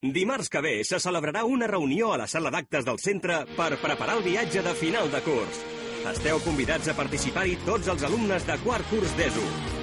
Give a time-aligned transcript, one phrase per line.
[0.00, 4.14] Dimarts que ve se celebrarà una reunió a la sala d'actes del centre per preparar
[4.20, 5.58] el viatge de final de curs.
[6.12, 9.77] Esteu convidats a participar-hi tots els alumnes de quart curs d'ESO.